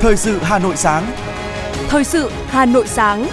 [0.00, 1.12] Thời sự Hà Nội sáng.
[1.88, 3.26] Thời sự Hà Nội sáng.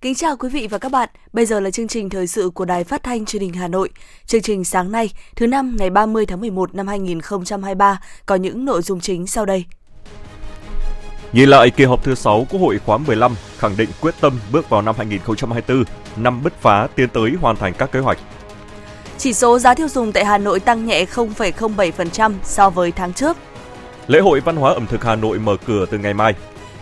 [0.00, 1.08] Kính chào quý vị và các bạn.
[1.32, 3.90] Bây giờ là chương trình thời sự của Đài Phát thanh Truyền hình Hà Nội.
[4.26, 8.82] Chương trình sáng nay, thứ năm ngày 30 tháng 11 năm 2023 có những nội
[8.82, 9.64] dung chính sau đây.
[11.32, 14.70] Nhìn lại kỳ họp thứ 6 Quốc hội khóa 15, khẳng định quyết tâm bước
[14.70, 15.84] vào năm 2024,
[16.16, 18.18] năm bứt phá tiến tới hoàn thành các kế hoạch.
[19.24, 23.36] Chỉ số giá tiêu dùng tại Hà Nội tăng nhẹ 0,07% so với tháng trước.
[24.06, 26.34] Lễ hội văn hóa ẩm thực Hà Nội mở cửa từ ngày mai.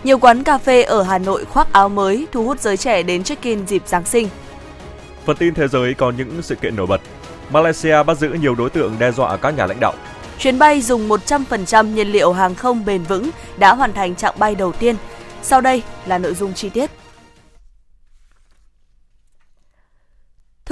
[0.05, 3.23] Nhiều quán cà phê ở Hà Nội khoác áo mới thu hút giới trẻ đến
[3.23, 4.29] check-in dịp Giáng sinh.
[5.25, 7.01] Phần tin thế giới có những sự kiện nổi bật.
[7.51, 9.95] Malaysia bắt giữ nhiều đối tượng đe dọa các nhà lãnh đạo.
[10.39, 14.55] Chuyến bay dùng 100% nhiên liệu hàng không bền vững đã hoàn thành chặng bay
[14.55, 14.97] đầu tiên.
[15.43, 16.91] Sau đây là nội dung chi tiết.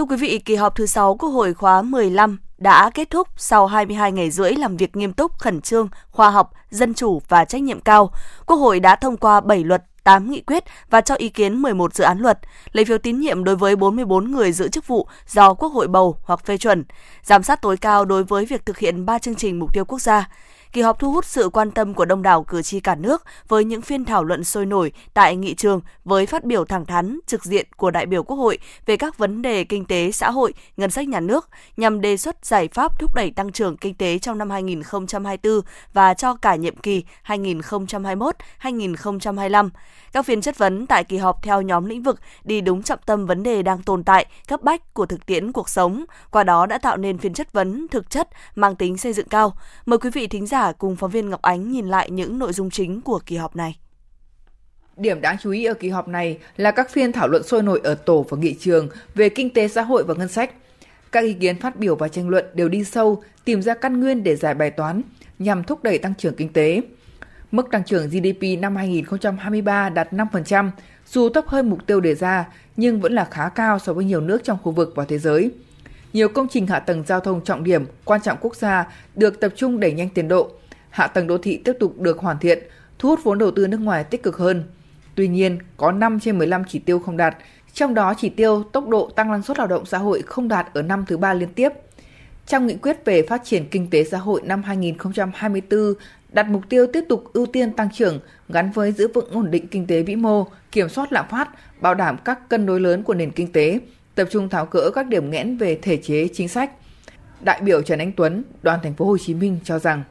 [0.01, 3.67] Thưa quý vị, kỳ họp thứ 6 Quốc hội khóa 15 đã kết thúc sau
[3.67, 7.63] 22 ngày rưỡi làm việc nghiêm túc, khẩn trương, khoa học, dân chủ và trách
[7.63, 8.11] nhiệm cao.
[8.47, 11.95] Quốc hội đã thông qua 7 luật 8 nghị quyết và cho ý kiến 11
[11.95, 12.39] dự án luật,
[12.73, 16.17] lấy phiếu tín nhiệm đối với 44 người giữ chức vụ do Quốc hội bầu
[16.23, 16.85] hoặc phê chuẩn,
[17.23, 19.99] giám sát tối cao đối với việc thực hiện 3 chương trình mục tiêu quốc
[19.99, 20.29] gia.
[20.73, 23.65] Kỳ họp thu hút sự quan tâm của đông đảo cử tri cả nước với
[23.65, 27.45] những phiên thảo luận sôi nổi tại nghị trường với phát biểu thẳng thắn, trực
[27.45, 30.91] diện của đại biểu Quốc hội về các vấn đề kinh tế, xã hội, ngân
[30.91, 34.39] sách nhà nước nhằm đề xuất giải pháp thúc đẩy tăng trưởng kinh tế trong
[34.39, 35.61] năm 2024
[35.93, 39.71] và cho cả nhiệm kỳ 2021-2025.
[40.13, 43.27] Các phiên chất vấn tại kỳ họp theo nhóm lĩnh vực đi đúng trọng tâm
[43.27, 46.79] vấn đề đang tồn tại, cấp bách của thực tiễn cuộc sống, qua đó đã
[46.79, 49.55] tạo nên phiên chất vấn thực chất mang tính xây dựng cao.
[49.87, 52.71] Mời quý vị thính giả cùng phóng viên Ngọc Ánh nhìn lại những nội dung
[52.71, 53.79] chính của kỳ họp này.
[54.97, 57.81] Điểm đáng chú ý ở kỳ họp này là các phiên thảo luận sôi nổi
[57.85, 60.51] ở tổ và nghị trường về kinh tế xã hội và ngân sách.
[61.13, 64.23] Các ý kiến phát biểu và tranh luận đều đi sâu, tìm ra căn nguyên
[64.23, 65.03] để giải bài toán
[65.39, 66.83] nhằm thúc đẩy tăng trưởng kinh tế.
[67.53, 70.71] Mức tăng trưởng GDP năm 2023 đạt 5%,
[71.07, 74.21] dù thấp hơn mục tiêu đề ra nhưng vẫn là khá cao so với nhiều
[74.21, 75.51] nước trong khu vực và thế giới.
[76.13, 79.53] Nhiều công trình hạ tầng giao thông trọng điểm, quan trọng quốc gia được tập
[79.57, 80.51] trung đẩy nhanh tiến độ.
[80.91, 82.59] Hạ tầng đô thị tiếp tục được hoàn thiện,
[82.99, 84.65] thu hút vốn đầu tư nước ngoài tích cực hơn.
[85.15, 87.37] Tuy nhiên, có 5 trên 15 chỉ tiêu không đạt,
[87.73, 90.67] trong đó chỉ tiêu tốc độ tăng năng suất lao động xã hội không đạt
[90.75, 91.69] ở năm thứ ba liên tiếp.
[92.47, 95.95] Trong nghị quyết về phát triển kinh tế xã hội năm 2024
[96.33, 99.67] đặt mục tiêu tiếp tục ưu tiên tăng trưởng gắn với giữ vững ổn định
[99.67, 101.49] kinh tế vĩ mô, kiểm soát lạm phát,
[101.81, 103.81] bảo đảm các cân đối lớn của nền kinh tế,
[104.15, 106.71] tập trung tháo gỡ các điểm nghẽn về thể chế chính sách.
[107.41, 110.03] Đại biểu Trần Anh Tuấn, đoàn thành phố Hồ Chí Minh cho rằng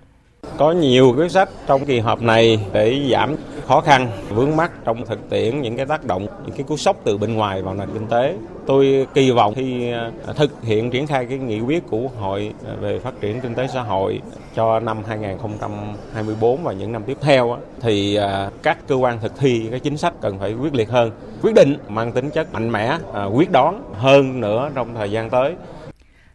[0.59, 3.35] có nhiều quyết sách trong kỳ họp này để giảm
[3.67, 6.97] khó khăn vướng mắt trong thực tiễn những cái tác động những cái cú sốc
[7.03, 8.35] từ bên ngoài vào nền kinh tế.
[8.65, 12.53] Tôi kỳ vọng khi à, thực hiện triển khai cái nghị quyết của Quốc hội
[12.67, 14.21] à, về phát triển kinh tế xã hội
[14.55, 19.67] cho năm 2024 và những năm tiếp theo thì à, các cơ quan thực thi
[19.71, 21.11] cái chính sách cần phải quyết liệt hơn
[21.41, 22.97] quyết định mang tính chất mạnh mẽ
[23.33, 25.55] quyết đoán hơn nữa trong thời gian tới.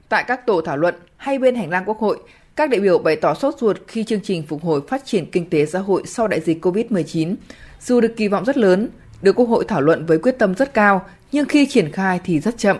[0.08, 2.18] Tại các tổ thảo luận hay bên hành lang Quốc hội,
[2.56, 5.50] các đại biểu bày tỏ sốt ruột khi chương trình phục hồi phát triển kinh
[5.50, 7.34] tế xã hội sau đại dịch COVID-19.
[7.80, 8.88] Dù được kỳ vọng rất lớn,
[9.22, 12.40] được Quốc hội thảo luận với quyết tâm rất cao, nhưng khi triển khai thì
[12.40, 12.76] rất chậm.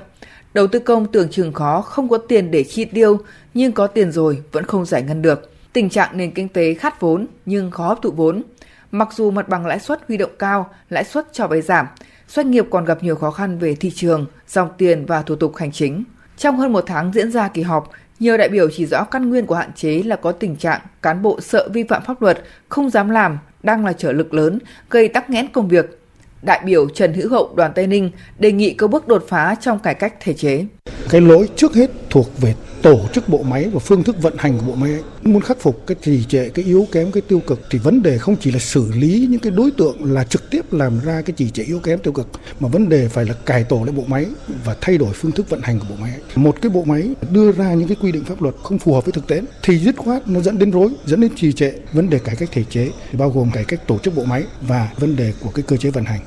[0.55, 3.19] Đầu tư công tưởng chừng khó, không có tiền để chi tiêu,
[3.55, 5.53] nhưng có tiền rồi vẫn không giải ngân được.
[5.73, 8.43] Tình trạng nền kinh tế khát vốn nhưng khó hấp thụ vốn.
[8.91, 11.87] Mặc dù mặt bằng lãi suất huy động cao, lãi suất cho vay giảm,
[12.29, 15.57] doanh nghiệp còn gặp nhiều khó khăn về thị trường, dòng tiền và thủ tục
[15.57, 16.05] hành chính.
[16.37, 19.47] Trong hơn một tháng diễn ra kỳ họp, nhiều đại biểu chỉ rõ căn nguyên
[19.47, 22.91] của hạn chế là có tình trạng cán bộ sợ vi phạm pháp luật, không
[22.91, 24.59] dám làm, đang là trở lực lớn,
[24.91, 26.01] gây tắc nghẽn công việc.
[26.43, 29.79] Đại biểu Trần Hữu Hậu đoàn Tây Ninh đề nghị có bước đột phá trong
[29.79, 30.67] cải cách thể chế.
[31.11, 32.55] Cái lỗi trước hết thuộc về
[32.85, 35.03] tổ chức bộ máy và phương thức vận hành của bộ máy ấy.
[35.23, 38.19] muốn khắc phục cái trì trệ cái yếu kém cái tiêu cực thì vấn đề
[38.19, 41.35] không chỉ là xử lý những cái đối tượng là trực tiếp làm ra cái
[41.37, 42.29] trì trệ yếu kém tiêu cực
[42.61, 44.27] mà vấn đề phải là cải tổ lại bộ máy
[44.65, 46.21] và thay đổi phương thức vận hành của bộ máy ấy.
[46.37, 49.05] một cái bộ máy đưa ra những cái quy định pháp luật không phù hợp
[49.05, 52.11] với thực tế thì dứt khoát nó dẫn đến rối dẫn đến trì trệ vấn
[52.11, 54.91] đề cải cách thể chế thì bao gồm cải cách tổ chức bộ máy và
[54.99, 56.21] vấn đề của cái cơ chế vận hành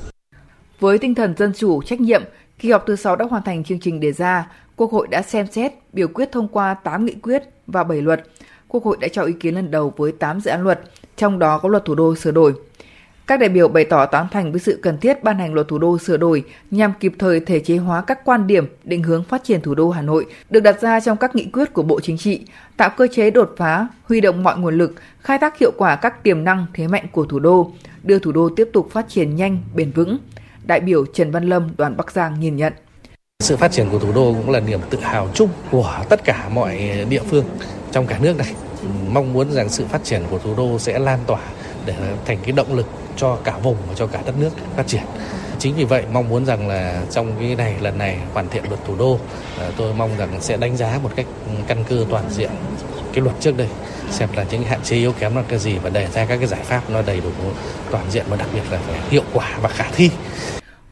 [0.80, 2.22] với tinh thần dân chủ, trách nhiệm,
[2.58, 5.46] kỳ họp thứ 6 đã hoàn thành chương trình đề ra, Quốc hội đã xem
[5.46, 8.24] xét, biểu quyết thông qua 8 nghị quyết và 7 luật.
[8.68, 10.80] Quốc hội đã cho ý kiến lần đầu với 8 dự án luật,
[11.16, 12.54] trong đó có luật thủ đô sửa đổi.
[13.26, 15.78] Các đại biểu bày tỏ tán thành với sự cần thiết ban hành luật thủ
[15.78, 19.44] đô sửa đổi nhằm kịp thời thể chế hóa các quan điểm định hướng phát
[19.44, 22.18] triển thủ đô Hà Nội được đặt ra trong các nghị quyết của Bộ Chính
[22.18, 22.40] trị,
[22.76, 26.22] tạo cơ chế đột phá, huy động mọi nguồn lực, khai thác hiệu quả các
[26.22, 27.72] tiềm năng thế mạnh của thủ đô,
[28.02, 30.18] đưa thủ đô tiếp tục phát triển nhanh, bền vững.
[30.68, 32.72] Đại biểu Trần Văn Lâm, đoàn Bắc Giang nhìn nhận.
[33.40, 36.48] Sự phát triển của thủ đô cũng là niềm tự hào chung của tất cả
[36.48, 37.44] mọi địa phương
[37.92, 38.54] trong cả nước này.
[39.08, 41.40] Mong muốn rằng sự phát triển của thủ đô sẽ lan tỏa
[41.86, 41.94] để
[42.24, 42.86] thành cái động lực
[43.16, 45.02] cho cả vùng và cho cả đất nước phát triển.
[45.58, 48.80] Chính vì vậy mong muốn rằng là trong cái này lần này hoàn thiện luật
[48.86, 49.18] thủ đô
[49.60, 51.26] à, tôi mong rằng sẽ đánh giá một cách
[51.66, 52.50] căn cơ toàn diện
[53.12, 53.68] cái luật trước đây
[54.10, 56.46] xem là những hạn chế yếu kém là cái gì và đề ra các cái
[56.46, 57.30] giải pháp nó đầy đủ
[57.90, 60.10] toàn diện và đặc biệt là phải hiệu quả và khả thi.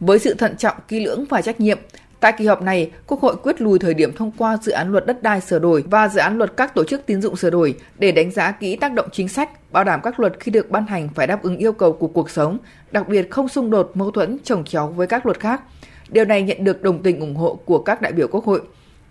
[0.00, 1.78] Với sự thận trọng, kỹ lưỡng và trách nhiệm,
[2.20, 5.06] Tại kỳ họp này, Quốc hội quyết lùi thời điểm thông qua dự án luật
[5.06, 7.74] đất đai sửa đổi và dự án luật các tổ chức tín dụng sửa đổi
[7.98, 10.86] để đánh giá kỹ tác động chính sách, bảo đảm các luật khi được ban
[10.86, 12.58] hành phải đáp ứng yêu cầu của cuộc sống,
[12.92, 15.62] đặc biệt không xung đột mâu thuẫn trồng chéo với các luật khác.
[16.08, 18.60] Điều này nhận được đồng tình ủng hộ của các đại biểu Quốc hội.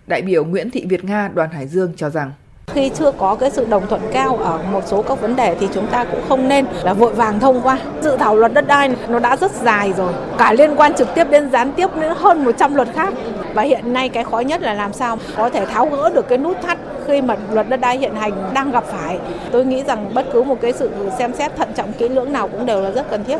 [0.07, 2.31] Đại biểu Nguyễn Thị Việt Nga đoàn Hải Dương cho rằng
[2.67, 5.67] khi chưa có cái sự đồng thuận cao ở một số các vấn đề thì
[5.73, 7.79] chúng ta cũng không nên là vội vàng thông qua.
[8.01, 11.27] Dự thảo luật đất đai nó đã rất dài rồi, cả liên quan trực tiếp
[11.29, 13.13] đến gián tiếp nữa hơn 100 luật khác.
[13.53, 16.37] Và hiện nay cái khó nhất là làm sao có thể tháo gỡ được cái
[16.37, 16.77] nút thắt
[17.07, 19.19] khi mà luật đất đai hiện hành đang gặp phải.
[19.51, 22.47] Tôi nghĩ rằng bất cứ một cái sự xem xét thận trọng kỹ lưỡng nào
[22.47, 23.37] cũng đều là rất cần thiết.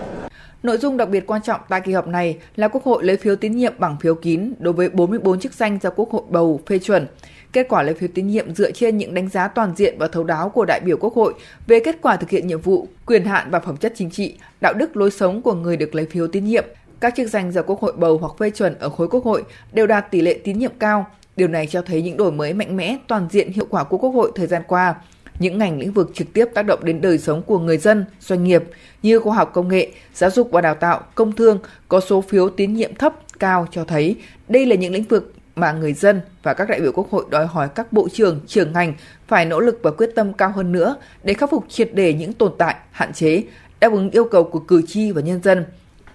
[0.64, 3.36] Nội dung đặc biệt quan trọng tại kỳ họp này là Quốc hội lấy phiếu
[3.36, 6.80] tín nhiệm bằng phiếu kín đối với 44 chức danh do Quốc hội bầu phê
[6.80, 7.08] chuẩn.
[7.56, 10.24] Kết quả lấy phiếu tín nhiệm dựa trên những đánh giá toàn diện và thấu
[10.24, 11.34] đáo của đại biểu Quốc hội
[11.68, 14.74] về kết quả thực hiện nhiệm vụ, quyền hạn và phẩm chất chính trị, đạo
[14.74, 16.66] đức lối sống của người được lấy phiếu tín nhiệm.
[17.00, 19.44] Các chức danh do Quốc hội bầu hoặc phê chuẩn ở khối Quốc hội
[19.74, 21.08] đều đạt tỷ lệ tín nhiệm cao.
[21.36, 24.10] Điều này cho thấy những đổi mới mạnh mẽ, toàn diện hiệu quả của Quốc
[24.10, 24.96] hội thời gian qua
[25.40, 28.44] những ngành lĩnh vực trực tiếp tác động đến đời sống của người dân, doanh
[28.44, 28.64] nghiệp
[29.04, 32.50] như khoa học công nghệ, giáo dục và đào tạo, công thương có số phiếu
[32.50, 34.16] tín nhiệm thấp cao cho thấy
[34.48, 37.46] đây là những lĩnh vực mà người dân và các đại biểu Quốc hội đòi
[37.46, 38.94] hỏi các bộ trưởng, trưởng ngành
[39.28, 42.34] phải nỗ lực và quyết tâm cao hơn nữa để khắc phục triệt đề những
[42.34, 43.44] tồn tại, hạn chế,
[43.80, 45.66] đáp ứng yêu cầu của cử tri và nhân dân.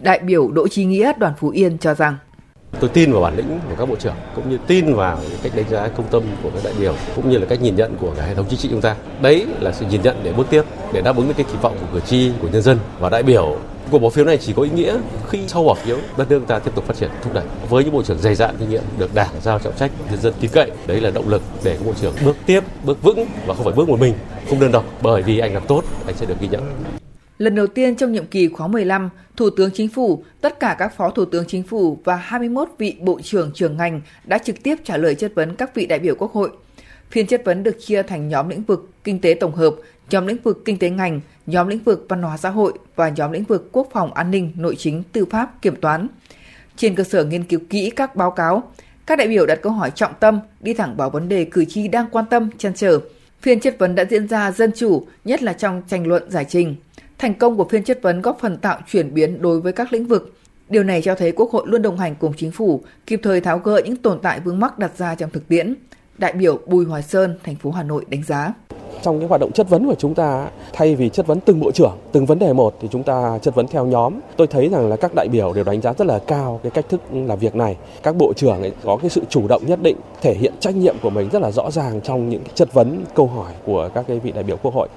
[0.00, 2.16] Đại biểu Đỗ Chí Nghĩa đoàn Phú Yên cho rằng
[2.81, 5.69] Tôi tin vào bản lĩnh của các bộ trưởng cũng như tin vào cách đánh
[5.70, 8.25] giá công tâm của các đại biểu cũng như là cách nhìn nhận của cả
[8.25, 8.96] hệ thống chính trị chúng ta.
[9.22, 10.62] Đấy là sự nhìn nhận để bước tiếp
[10.93, 13.22] để đáp ứng được cái kỳ vọng của cử tri, của nhân dân và đại
[13.22, 13.58] biểu
[13.90, 14.98] cuộc bỏ phiếu này chỉ có ý nghĩa
[15.28, 17.44] khi sau bỏ phiếu đất nước ta tiếp tục phát triển thúc đẩy.
[17.69, 20.34] Với những bộ trưởng dày dạn kinh nghiệm được đảng giao trọng trách nhân dân
[20.40, 23.54] tin cậy đấy là động lực để các bộ trưởng bước tiếp bước vững và
[23.54, 24.14] không phải bước một mình
[24.48, 24.84] không đơn độc.
[25.02, 26.62] Bởi vì anh làm tốt anh sẽ được ghi nhận.
[27.38, 30.96] Lần đầu tiên trong nhiệm kỳ khóa 15, Thủ tướng Chính phủ, tất cả các
[30.96, 34.76] phó thủ tướng chính phủ và 21 vị bộ trưởng trưởng ngành đã trực tiếp
[34.84, 36.50] trả lời chất vấn các vị đại biểu Quốc hội.
[37.10, 39.75] Phiên chất vấn được chia thành nhóm lĩnh vực kinh tế tổng hợp,
[40.10, 43.32] nhóm lĩnh vực kinh tế ngành, nhóm lĩnh vực văn hóa xã hội và nhóm
[43.32, 46.08] lĩnh vực quốc phòng an ninh, nội chính, tư pháp, kiểm toán.
[46.76, 48.62] Trên cơ sở nghiên cứu kỹ các báo cáo,
[49.06, 51.88] các đại biểu đặt câu hỏi trọng tâm, đi thẳng vào vấn đề cử tri
[51.88, 53.00] đang quan tâm, chăn trở.
[53.40, 56.76] Phiên chất vấn đã diễn ra dân chủ, nhất là trong tranh luận giải trình.
[57.18, 60.06] Thành công của phiên chất vấn góp phần tạo chuyển biến đối với các lĩnh
[60.06, 60.34] vực.
[60.68, 63.58] Điều này cho thấy Quốc hội luôn đồng hành cùng chính phủ, kịp thời tháo
[63.58, 65.74] gỡ những tồn tại vướng mắc đặt ra trong thực tiễn.
[66.20, 68.52] Đại biểu Bùi Hoài Sơn, thành phố Hà Nội đánh giá.
[69.02, 71.70] Trong cái hoạt động chất vấn của chúng ta thay vì chất vấn từng bộ
[71.72, 74.14] trưởng từng vấn đề một thì chúng ta chất vấn theo nhóm.
[74.37, 76.84] Tôi thấy rằng là các đại biểu đều đánh giá rất là cao cái cách
[76.88, 77.76] thức làm việc này.
[78.02, 80.96] Các bộ trưởng ấy có cái sự chủ động nhất định thể hiện trách nhiệm
[81.02, 84.19] của mình rất là rõ ràng trong những chất vấn câu hỏi của các cái
[84.19, 84.88] vị đại biểu quốc hội.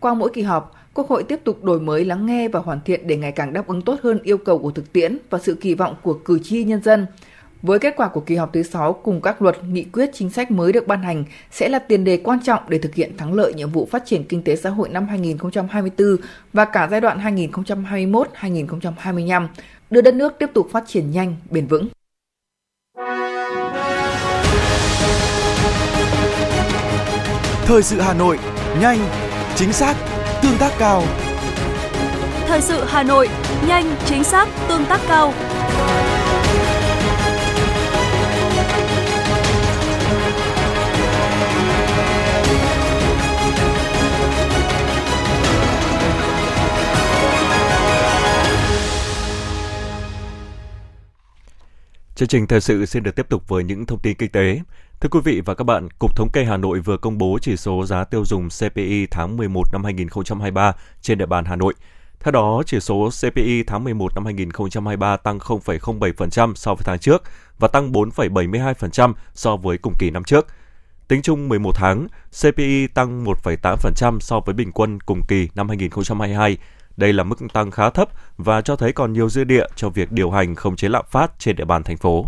[0.00, 3.06] Qua mỗi kỳ họp Quốc hội tiếp tục đổi mới lắng nghe và hoàn thiện
[3.06, 5.74] để ngày càng đáp ứng tốt hơn yêu cầu của thực tiễn và sự kỳ
[5.74, 7.06] vọng của cử tri nhân dân.
[7.62, 10.50] Với kết quả của kỳ họp thứ 6 cùng các luật, nghị quyết chính sách
[10.50, 13.54] mới được ban hành sẽ là tiền đề quan trọng để thực hiện thắng lợi
[13.54, 16.16] nhiệm vụ phát triển kinh tế xã hội năm 2024
[16.52, 19.48] và cả giai đoạn 2021-2025,
[19.90, 21.88] đưa đất nước tiếp tục phát triển nhanh, bền vững.
[27.64, 28.38] Thời sự Hà Nội,
[28.80, 28.98] nhanh,
[29.54, 29.96] chính xác,
[30.42, 31.02] tương tác cao.
[32.46, 33.28] Thời sự Hà Nội,
[33.68, 35.32] nhanh, chính xác, tương tác cao.
[52.22, 54.60] Chương trình thời sự xin được tiếp tục với những thông tin kinh tế.
[55.00, 57.56] Thưa quý vị và các bạn, Cục Thống kê Hà Nội vừa công bố chỉ
[57.56, 61.74] số giá tiêu dùng CPI tháng 11 năm 2023 trên địa bàn Hà Nội.
[62.20, 67.22] Theo đó, chỉ số CPI tháng 11 năm 2023 tăng 0,07% so với tháng trước
[67.58, 70.46] và tăng 4,72% so với cùng kỳ năm trước.
[71.08, 72.06] Tính chung 11 tháng,
[72.42, 76.58] CPI tăng 1,8% so với bình quân cùng kỳ năm 2022
[76.96, 80.12] đây là mức tăng khá thấp và cho thấy còn nhiều dư địa cho việc
[80.12, 82.26] điều hành khống chế lạm phát trên địa bàn thành phố.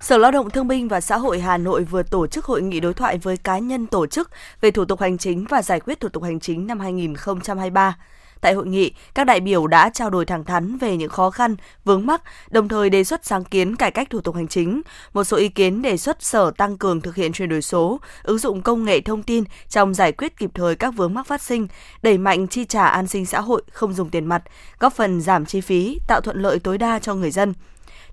[0.00, 2.80] Sở Lao động Thương binh và Xã hội Hà Nội vừa tổ chức hội nghị
[2.80, 6.00] đối thoại với cá nhân tổ chức về thủ tục hành chính và giải quyết
[6.00, 7.96] thủ tục hành chính năm 2023.
[8.44, 11.56] Tại hội nghị, các đại biểu đã trao đổi thẳng thắn về những khó khăn,
[11.84, 14.82] vướng mắc, đồng thời đề xuất sáng kiến cải cách thủ tục hành chính.
[15.12, 18.38] Một số ý kiến đề xuất Sở tăng cường thực hiện chuyển đổi số, ứng
[18.38, 21.68] dụng công nghệ thông tin trong giải quyết kịp thời các vướng mắc phát sinh,
[22.02, 24.42] đẩy mạnh chi trả an sinh xã hội không dùng tiền mặt,
[24.78, 27.54] góp phần giảm chi phí, tạo thuận lợi tối đa cho người dân.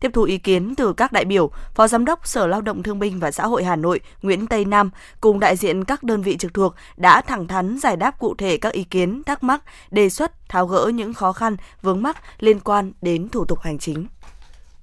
[0.01, 2.99] Tiếp thu ý kiến từ các đại biểu, Phó Giám đốc Sở Lao động Thương
[2.99, 4.89] binh và Xã hội Hà Nội Nguyễn Tây Nam
[5.21, 8.57] cùng đại diện các đơn vị trực thuộc đã thẳng thắn giải đáp cụ thể
[8.57, 12.59] các ý kiến, thắc mắc, đề xuất tháo gỡ những khó khăn, vướng mắc liên
[12.59, 14.07] quan đến thủ tục hành chính.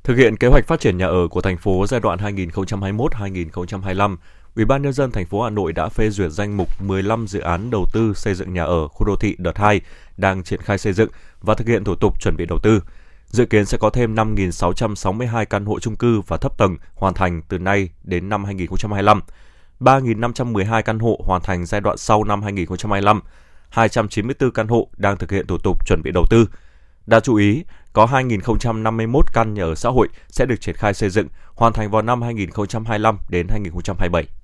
[0.04, 4.16] Thực hiện kế hoạch phát triển nhà ở của thành phố giai đoạn 2021-2025,
[4.56, 7.40] Ủy ban nhân dân thành phố Hà Nội đã phê duyệt danh mục 15 dự
[7.40, 9.80] án đầu tư xây dựng nhà ở khu đô thị đợt 2
[10.16, 11.10] đang triển khai xây dựng
[11.40, 12.80] và thực hiện thủ tục chuẩn bị đầu tư.
[13.28, 17.42] Dự kiến sẽ có thêm 5.662 căn hộ chung cư và thấp tầng hoàn thành
[17.48, 19.20] từ nay đến năm 2025,
[19.80, 23.20] 3.512 căn hộ hoàn thành giai đoạn sau năm 2025,
[23.68, 26.46] 294 căn hộ đang thực hiện thủ tục chuẩn bị đầu tư.
[27.06, 31.10] Đáng chú ý, có 2.051 căn nhà ở xã hội sẽ được triển khai xây
[31.10, 34.37] dựng, hoàn thành vào năm 2025 đến 2027.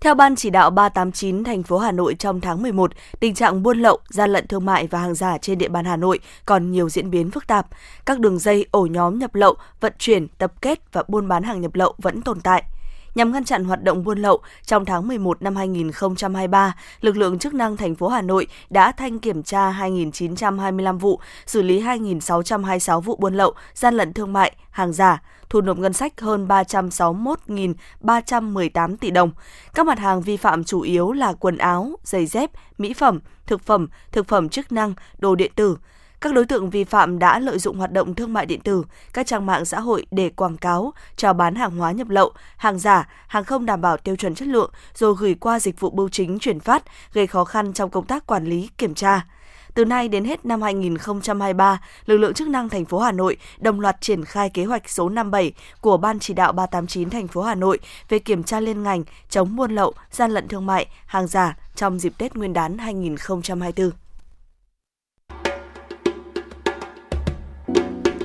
[0.00, 3.78] Theo Ban chỉ đạo 389 thành phố Hà Nội trong tháng 11, tình trạng buôn
[3.78, 6.88] lậu, gian lận thương mại và hàng giả trên địa bàn Hà Nội còn nhiều
[6.88, 7.66] diễn biến phức tạp.
[8.06, 11.60] Các đường dây ổ nhóm nhập lậu, vận chuyển, tập kết và buôn bán hàng
[11.60, 12.64] nhập lậu vẫn tồn tại.
[13.14, 17.54] Nhằm ngăn chặn hoạt động buôn lậu, trong tháng 11 năm 2023, lực lượng chức
[17.54, 23.16] năng thành phố Hà Nội đã thanh kiểm tra 2.925 vụ, xử lý 2.626 vụ
[23.16, 29.10] buôn lậu, gian lận thương mại, hàng giả, thu nộp ngân sách hơn 361.318 tỷ
[29.10, 29.30] đồng.
[29.74, 33.62] Các mặt hàng vi phạm chủ yếu là quần áo, giày dép, mỹ phẩm, thực
[33.62, 35.76] phẩm, thực phẩm chức năng, đồ điện tử,
[36.24, 39.26] các đối tượng vi phạm đã lợi dụng hoạt động thương mại điện tử, các
[39.26, 43.08] trang mạng xã hội để quảng cáo, chào bán hàng hóa nhập lậu, hàng giả,
[43.26, 46.38] hàng không đảm bảo tiêu chuẩn chất lượng rồi gửi qua dịch vụ bưu chính
[46.38, 49.26] chuyển phát, gây khó khăn trong công tác quản lý, kiểm tra.
[49.74, 53.80] Từ nay đến hết năm 2023, lực lượng chức năng thành phố Hà Nội đồng
[53.80, 57.54] loạt triển khai kế hoạch số 57 của Ban chỉ đạo 389 thành phố Hà
[57.54, 57.78] Nội
[58.08, 61.98] về kiểm tra liên ngành chống buôn lậu, gian lận thương mại, hàng giả trong
[61.98, 64.03] dịp Tết Nguyên đán 2024.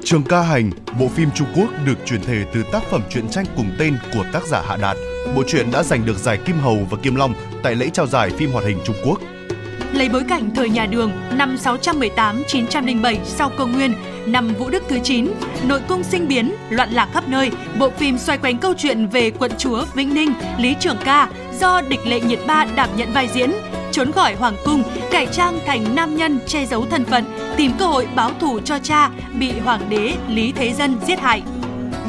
[0.09, 3.45] Trường ca hành, bộ phim Trung Quốc được chuyển thể từ tác phẩm truyện tranh
[3.55, 4.97] cùng tên của tác giả Hạ Đạt.
[5.35, 8.29] Bộ truyện đã giành được giải Kim Hầu và Kim Long tại lễ trao giải
[8.29, 9.19] phim hoạt hình Trung Quốc.
[9.93, 13.93] Lấy bối cảnh thời nhà Đường năm 618-907 sau công nguyên,
[14.25, 15.27] năm Vũ Đức thứ 9,
[15.63, 19.31] nội cung sinh biến, loạn lạc khắp nơi, bộ phim xoay quanh câu chuyện về
[19.31, 23.29] quận chúa Vĩnh Ninh, Lý Trường Ca do địch lệ nhiệt ba đảm nhận vai
[23.33, 23.51] diễn,
[23.91, 27.25] trốn khỏi hoàng cung, cải trang thành nam nhân che giấu thân phận,
[27.57, 31.41] tìm cơ hội báo thù cho cha bị hoàng đế Lý Thế Dân giết hại.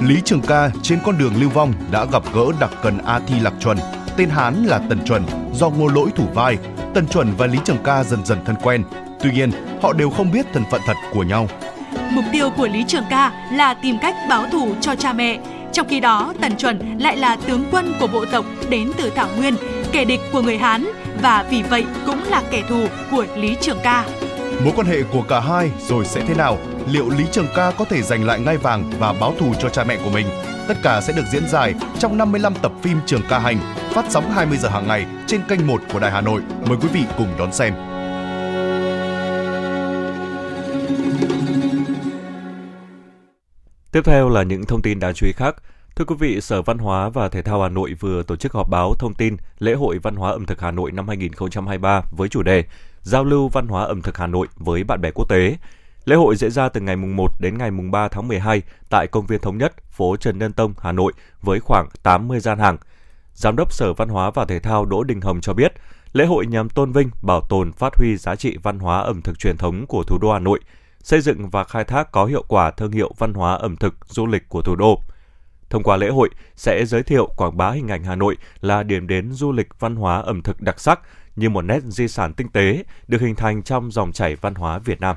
[0.02, 3.34] Lý Trường Ca trên con đường lưu vong đã gặp gỡ đặc cần A Thi
[3.40, 3.78] Lạc Chuẩn,
[4.16, 5.22] tên Hán là Tần Chuẩn,
[5.54, 6.56] do ngô lỗi thủ vai.
[6.94, 8.84] Tần Chuẩn và Lý Trường Ca dần dần thân quen.
[9.22, 9.50] Tuy nhiên,
[9.82, 11.48] họ đều không biết thân phận thật của nhau.
[12.10, 15.38] Mục tiêu của Lý Trường Ca là tìm cách báo thù cho cha mẹ.
[15.72, 19.28] Trong khi đó, Tần Chuẩn lại là tướng quân của bộ tộc đến từ Thảo
[19.36, 19.54] Nguyên,
[19.92, 20.86] kẻ địch của người Hán
[21.22, 24.06] và vì vậy cũng là kẻ thù của Lý Trường Ca.
[24.64, 26.58] Mối quan hệ của cả hai rồi sẽ thế nào?
[26.88, 29.84] Liệu Lý Trường Ca có thể giành lại ngai vàng và báo thù cho cha
[29.84, 30.26] mẹ của mình?
[30.68, 33.58] Tất cả sẽ được diễn giải trong 55 tập phim Trường Ca Hành,
[33.90, 36.42] phát sóng 20 giờ hàng ngày trên kênh 1 của Đài Hà Nội.
[36.68, 37.74] Mời quý vị cùng đón xem.
[43.92, 45.56] Tiếp theo là những thông tin đáng chú ý khác.
[45.96, 48.68] Thưa quý vị, Sở Văn hóa và Thể thao Hà Nội vừa tổ chức họp
[48.70, 52.42] báo thông tin lễ hội văn hóa ẩm thực Hà Nội năm 2023 với chủ
[52.42, 52.64] đề
[53.02, 55.56] Giao lưu văn hóa ẩm thực Hà Nội với bạn bè quốc tế.
[56.04, 59.06] Lễ hội diễn ra từ ngày mùng 1 đến ngày mùng 3 tháng 12 tại
[59.06, 62.76] công viên Thống Nhất, phố Trần Nhân Tông, Hà Nội với khoảng 80 gian hàng.
[63.34, 65.72] Giám đốc Sở Văn hóa và Thể thao Đỗ Đình Hồng cho biết,
[66.12, 69.38] lễ hội nhằm tôn vinh, bảo tồn, phát huy giá trị văn hóa ẩm thực
[69.38, 70.60] truyền thống của thủ đô Hà Nội,
[71.02, 74.26] xây dựng và khai thác có hiệu quả thương hiệu văn hóa ẩm thực du
[74.26, 75.00] lịch của thủ đô.
[75.70, 79.06] Thông qua lễ hội sẽ giới thiệu quảng bá hình ảnh Hà Nội là điểm
[79.06, 81.00] đến du lịch văn hóa ẩm thực đặc sắc
[81.36, 84.78] như một nét di sản tinh tế được hình thành trong dòng chảy văn hóa
[84.78, 85.16] Việt Nam.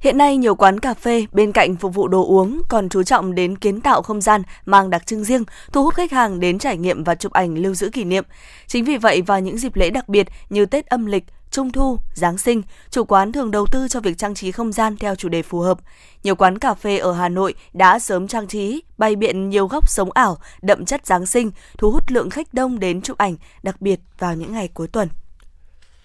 [0.00, 3.34] Hiện nay, nhiều quán cà phê bên cạnh phục vụ đồ uống còn chú trọng
[3.34, 6.76] đến kiến tạo không gian mang đặc trưng riêng, thu hút khách hàng đến trải
[6.76, 8.24] nghiệm và chụp ảnh lưu giữ kỷ niệm.
[8.66, 11.98] Chính vì vậy, vào những dịp lễ đặc biệt như Tết âm lịch, Trung thu,
[12.14, 15.28] Giáng sinh, chủ quán thường đầu tư cho việc trang trí không gian theo chủ
[15.28, 15.78] đề phù hợp.
[16.22, 19.88] Nhiều quán cà phê ở Hà Nội đã sớm trang trí, bày biện nhiều góc
[19.88, 23.80] sống ảo, đậm chất Giáng sinh, thu hút lượng khách đông đến chụp ảnh, đặc
[23.80, 25.08] biệt vào những ngày cuối tuần.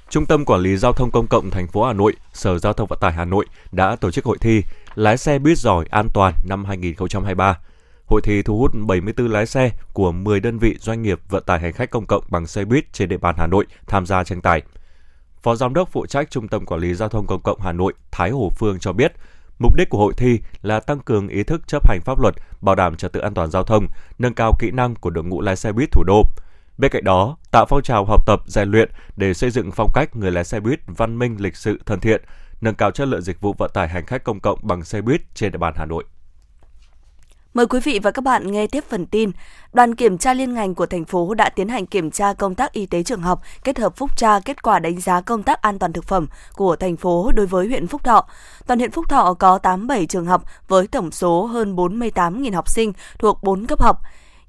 [0.10, 2.88] Trung tâm Quản lý Giao thông Công cộng thành phố Hà Nội, Sở Giao thông
[2.88, 4.62] Vận tải Hà Nội đã tổ chức hội thi
[4.96, 7.58] Lái xe buýt giỏi an toàn năm 2023.
[8.06, 11.60] Hội thi thu hút 74 lái xe của 10 đơn vị doanh nghiệp vận tải
[11.60, 14.42] hành khách công cộng bằng xe buýt trên địa bàn Hà Nội tham gia tranh
[14.42, 14.62] tài.
[15.46, 17.94] Phó Giám đốc phụ trách Trung tâm Quản lý Giao thông Công cộng Hà Nội
[18.12, 19.14] Thái Hồ Phương cho biết,
[19.60, 22.76] Mục đích của hội thi là tăng cường ý thức chấp hành pháp luật, bảo
[22.76, 23.88] đảm trật tự an toàn giao thông,
[24.20, 26.24] nâng cao kỹ năng của đội ngũ lái xe buýt thủ đô.
[26.78, 30.16] Bên cạnh đó, tạo phong trào học tập, rèn luyện để xây dựng phong cách
[30.16, 32.22] người lái xe buýt văn minh, lịch sự, thân thiện,
[32.62, 35.22] nâng cao chất lượng dịch vụ vận tải hành khách công cộng bằng xe buýt
[35.36, 36.04] trên địa bàn Hà Nội.
[37.56, 39.32] Mời quý vị và các bạn nghe tiếp phần tin.
[39.74, 42.74] Đoàn kiểm tra liên ngành của thành phố đã tiến hành kiểm tra công tác
[42.74, 45.80] y tế trường học kết hợp phúc tra kết quả đánh giá công tác an
[45.80, 48.28] toàn thực phẩm của thành phố đối với huyện Phúc Thọ.
[48.68, 52.94] Toàn huyện Phúc Thọ có 87 trường học với tổng số hơn 48.000 học sinh
[53.20, 54.02] thuộc 4 cấp học.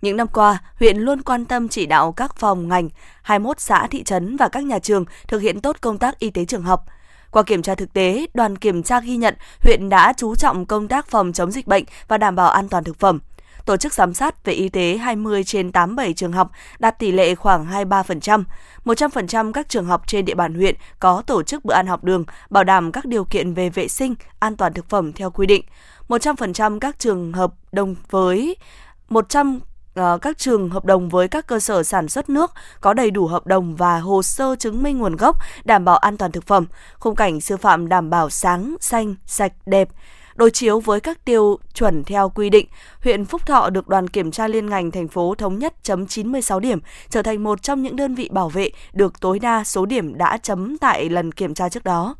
[0.02, 2.88] Những năm qua, huyện luôn quan tâm chỉ đạo các phòng ngành,
[3.22, 6.44] 21 xã thị trấn và các nhà trường thực hiện tốt công tác y tế
[6.44, 6.84] trường học–
[7.30, 10.88] qua kiểm tra thực tế, đoàn kiểm tra ghi nhận huyện đã chú trọng công
[10.88, 13.18] tác phòng chống dịch bệnh và đảm bảo an toàn thực phẩm.
[13.66, 17.34] Tổ chức giám sát về y tế 20 trên 87 trường học đạt tỷ lệ
[17.34, 18.44] khoảng 23%.
[18.84, 22.24] 100% các trường học trên địa bàn huyện có tổ chức bữa ăn học đường,
[22.50, 25.64] bảo đảm các điều kiện về vệ sinh, an toàn thực phẩm theo quy định.
[26.08, 28.56] 100% các trường hợp đồng với
[29.08, 29.60] 100
[29.96, 33.26] Ờ, các trường hợp đồng với các cơ sở sản xuất nước có đầy đủ
[33.26, 36.66] hợp đồng và hồ sơ chứng minh nguồn gốc, đảm bảo an toàn thực phẩm,
[36.98, 39.88] khung cảnh sư phạm đảm bảo sáng, xanh, sạch, đẹp.
[40.34, 42.66] Đối chiếu với các tiêu chuẩn theo quy định,
[43.04, 46.60] huyện Phúc Thọ được đoàn kiểm tra liên ngành thành phố thống nhất chấm 96
[46.60, 46.78] điểm,
[47.10, 50.36] trở thành một trong những đơn vị bảo vệ được tối đa số điểm đã
[50.36, 52.14] chấm tại lần kiểm tra trước đó.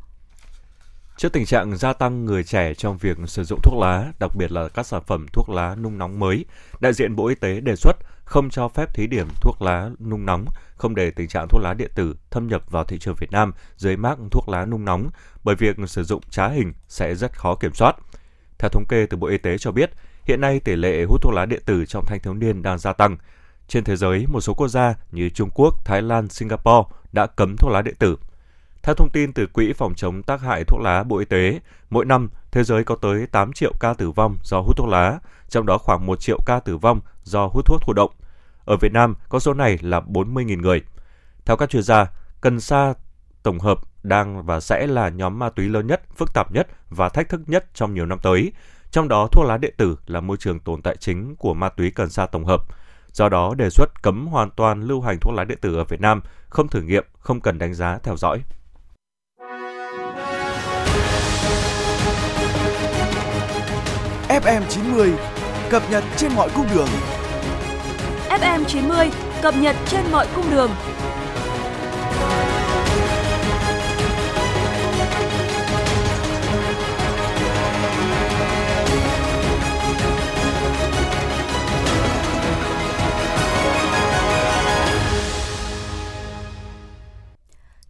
[1.17, 4.51] Trước tình trạng gia tăng người trẻ trong việc sử dụng thuốc lá, đặc biệt
[4.51, 6.45] là các sản phẩm thuốc lá nung nóng mới,
[6.79, 7.95] đại diện Bộ Y tế đề xuất
[8.25, 10.45] không cho phép thí điểm thuốc lá nung nóng,
[10.75, 13.53] không để tình trạng thuốc lá điện tử thâm nhập vào thị trường Việt Nam
[13.77, 15.09] dưới mác thuốc lá nung nóng,
[15.43, 17.95] bởi việc sử dụng trá hình sẽ rất khó kiểm soát.
[18.59, 19.91] Theo thống kê từ Bộ Y tế cho biết,
[20.23, 22.93] hiện nay tỷ lệ hút thuốc lá điện tử trong thanh thiếu niên đang gia
[22.93, 23.17] tăng.
[23.67, 27.55] Trên thế giới, một số quốc gia như Trung Quốc, Thái Lan, Singapore đã cấm
[27.57, 28.17] thuốc lá điện tử.
[28.87, 32.05] Theo thông tin từ Quỹ phòng chống tác hại thuốc lá Bộ Y tế, mỗi
[32.05, 35.65] năm thế giới có tới 8 triệu ca tử vong do hút thuốc lá, trong
[35.65, 38.11] đó khoảng 1 triệu ca tử vong do hút thuốc thụ động.
[38.65, 40.81] Ở Việt Nam, con số này là 40.000 người.
[41.45, 42.05] Theo các chuyên gia,
[42.41, 42.93] cần sa
[43.43, 47.09] tổng hợp đang và sẽ là nhóm ma túy lớn nhất, phức tạp nhất và
[47.09, 48.51] thách thức nhất trong nhiều năm tới.
[48.91, 51.91] Trong đó, thuốc lá điện tử là môi trường tồn tại chính của ma túy
[51.91, 52.61] cần sa tổng hợp.
[53.11, 56.01] Do đó, đề xuất cấm hoàn toàn lưu hành thuốc lá điện tử ở Việt
[56.01, 58.43] Nam, không thử nghiệm, không cần đánh giá, theo dõi.
[64.43, 65.13] FM 90
[65.69, 66.87] cập nhật trên mọi cung đường.
[68.29, 69.09] FM 90
[69.41, 70.71] cập nhật trên mọi cung đường.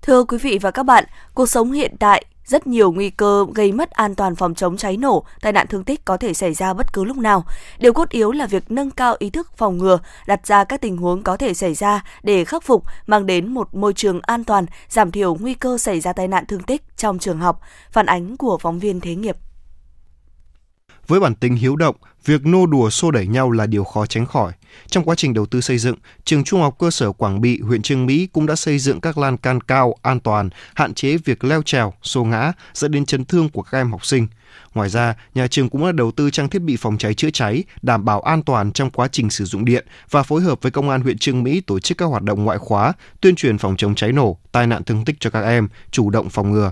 [0.01, 3.71] Thưa quý vị và các bạn, cuộc sống hiện tại rất nhiều nguy cơ gây
[3.71, 6.73] mất an toàn phòng chống cháy nổ, tai nạn thương tích có thể xảy ra
[6.73, 7.43] bất cứ lúc nào.
[7.79, 10.97] Điều cốt yếu là việc nâng cao ý thức phòng ngừa, đặt ra các tình
[10.97, 14.65] huống có thể xảy ra để khắc phục, mang đến một môi trường an toàn,
[14.89, 17.61] giảm thiểu nguy cơ xảy ra tai nạn thương tích trong trường học.
[17.91, 19.37] Phản ánh của phóng viên Thế nghiệp.
[21.07, 24.25] Với bản tính hiếu động, việc nô đùa xô đẩy nhau là điều khó tránh
[24.25, 24.53] khỏi.
[24.87, 27.81] Trong quá trình đầu tư xây dựng, trường Trung học cơ sở Quảng Bị, huyện
[27.81, 31.43] Trương Mỹ cũng đã xây dựng các lan can cao, an toàn, hạn chế việc
[31.43, 34.27] leo trèo, xô ngã, dẫn đến chấn thương của các em học sinh.
[34.73, 37.63] Ngoài ra, nhà trường cũng đã đầu tư trang thiết bị phòng cháy chữa cháy,
[37.81, 40.89] đảm bảo an toàn trong quá trình sử dụng điện và phối hợp với công
[40.89, 43.95] an huyện Trương Mỹ tổ chức các hoạt động ngoại khóa, tuyên truyền phòng chống
[43.95, 46.71] cháy nổ, tai nạn thương tích cho các em, chủ động phòng ngừa.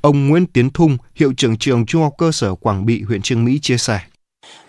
[0.00, 3.44] Ông Nguyễn Tiến Thung, hiệu trưởng trường Trung học cơ sở Quảng Bị, huyện Trương
[3.44, 4.00] Mỹ chia sẻ.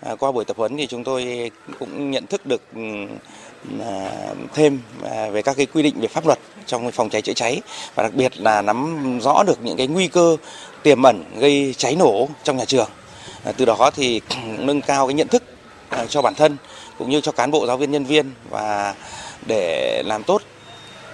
[0.00, 2.80] À, qua buổi tập huấn thì chúng tôi cũng nhận thức được ừ,
[3.80, 4.10] à,
[4.54, 7.60] thêm à, về các cái quy định về pháp luật trong phòng cháy chữa cháy
[7.94, 10.36] và đặc biệt là nắm rõ được những cái nguy cơ
[10.82, 12.88] tiềm ẩn gây cháy nổ trong nhà trường.
[13.56, 14.20] Từ đó thì
[14.58, 15.42] nâng cao cái nhận thức
[16.08, 16.56] cho bản thân
[16.98, 18.94] cũng như cho cán bộ giáo viên nhân viên và
[19.46, 20.42] để làm tốt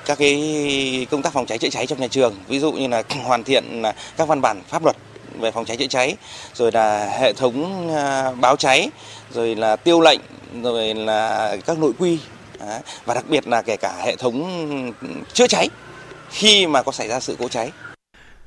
[0.06, 3.02] các cái công tác phòng cháy chữa cháy trong nhà trường ví dụ như là
[3.24, 4.96] hoàn thiện à, các văn bản pháp luật
[5.40, 6.16] về phòng cháy chữa cháy
[6.54, 8.90] rồi là hệ thống à, báo cháy
[9.34, 10.20] rồi là tiêu lệnh
[10.62, 12.18] rồi là các nội quy
[13.04, 14.92] và đặc biệt là kể cả hệ thống
[15.32, 15.68] chữa cháy
[16.30, 17.70] khi mà có xảy ra sự cố cháy.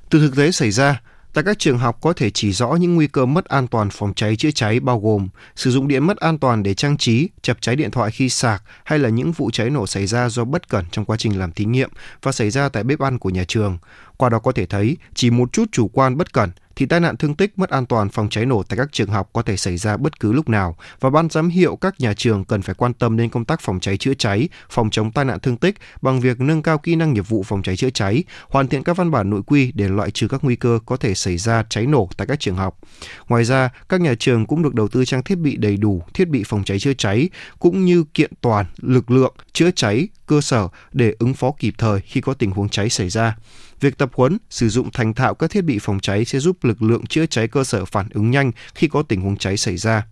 [0.09, 1.01] Từ thực tế xảy ra,
[1.33, 4.13] Tại các trường học có thể chỉ rõ những nguy cơ mất an toàn phòng
[4.13, 7.57] cháy chữa cháy bao gồm sử dụng điện mất an toàn để trang trí, chập
[7.61, 10.69] cháy điện thoại khi sạc hay là những vụ cháy nổ xảy ra do bất
[10.69, 11.89] cẩn trong quá trình làm thí nghiệm
[12.21, 13.77] và xảy ra tại bếp ăn của nhà trường.
[14.17, 17.17] Qua đó có thể thấy chỉ một chút chủ quan bất cẩn thì tai nạn
[17.17, 19.77] thương tích mất an toàn phòng cháy nổ tại các trường học có thể xảy
[19.77, 22.93] ra bất cứ lúc nào và ban giám hiệu các nhà trường cần phải quan
[22.93, 26.19] tâm đến công tác phòng cháy chữa cháy, phòng chống tai nạn thương tích bằng
[26.19, 29.11] việc nâng cao kỹ năng nghiệp vụ phòng cháy chữa cháy, hoàn thiện các văn
[29.11, 32.09] bản nội quy để loại trừ các nguy cơ có thể xảy ra cháy nổ
[32.17, 32.79] tại các trường học.
[33.27, 36.27] Ngoài ra, các nhà trường cũng được đầu tư trang thiết bị đầy đủ, thiết
[36.27, 40.67] bị phòng cháy chữa cháy cũng như kiện toàn lực lượng chữa cháy cơ sở
[40.93, 43.35] để ứng phó kịp thời khi có tình huống cháy xảy ra.
[43.79, 46.81] Việc tập huấn, sử dụng thành thạo các thiết bị phòng cháy sẽ giúp lực
[46.81, 50.05] lượng chữa cháy cơ sở phản ứng nhanh khi có tình huống cháy xảy ra.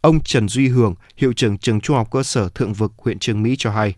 [0.00, 3.42] Ông Trần Duy Hường, hiệu trưởng trường Trung học cơ sở Thượng Vực, huyện Trường
[3.42, 3.94] Mỹ cho hay.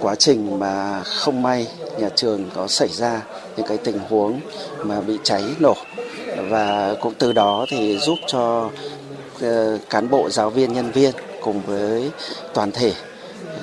[0.00, 1.66] Quá trình mà không may
[2.00, 3.22] nhà trường có xảy ra
[3.56, 4.40] những cái tình huống
[4.84, 5.76] mà bị cháy nổ
[6.50, 8.70] và cũng từ đó thì giúp cho
[9.40, 12.10] ờ, cán bộ giáo viên nhân viên cùng với
[12.54, 12.92] toàn thể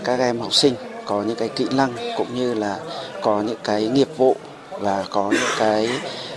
[0.03, 0.73] các em học sinh
[1.05, 2.79] có những cái kỹ năng cũng như là
[3.21, 4.35] có những cái nghiệp vụ
[4.79, 5.89] và có những cái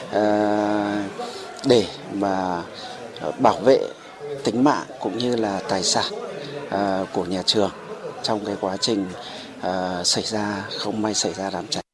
[0.08, 1.10] uh,
[1.66, 2.62] để mà
[3.38, 3.78] bảo vệ
[4.44, 6.04] tính mạng cũng như là tài sản
[6.66, 7.70] uh, của nhà trường
[8.22, 9.06] trong cái quá trình
[9.58, 11.87] uh, xảy ra không may xảy ra đám cháy.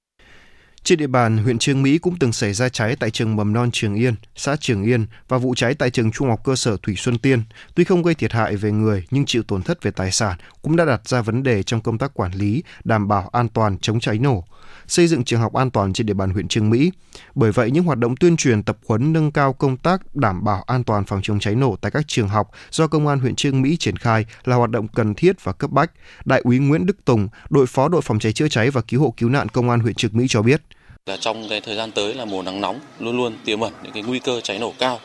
[0.85, 3.71] Trên địa bàn huyện Trương Mỹ cũng từng xảy ra cháy tại trường mầm non
[3.73, 6.95] Trường Yên, xã Trường Yên và vụ cháy tại trường trung học cơ sở Thủy
[6.97, 7.43] Xuân Tiên.
[7.75, 10.77] Tuy không gây thiệt hại về người nhưng chịu tổn thất về tài sản cũng
[10.77, 14.01] đã đặt ra vấn đề trong công tác quản lý, đảm bảo an toàn chống
[14.01, 14.45] cháy nổ
[14.87, 16.93] xây dựng trường học an toàn trên địa bàn huyện Trương Mỹ.
[17.35, 20.63] Bởi vậy, những hoạt động tuyên truyền tập huấn nâng cao công tác đảm bảo
[20.67, 23.63] an toàn phòng chống cháy nổ tại các trường học do Công an huyện Trương
[23.63, 25.91] Mỹ triển khai là hoạt động cần thiết và cấp bách.
[26.25, 29.15] Đại úy Nguyễn Đức Tùng, đội phó đội phòng cháy chữa cháy và cứu hộ
[29.17, 30.63] cứu nạn Công an huyện Trương Mỹ cho biết
[31.11, 33.93] là trong cái thời gian tới là mùa nắng nóng luôn luôn tiềm ẩn những
[33.93, 35.01] cái nguy cơ cháy nổ cao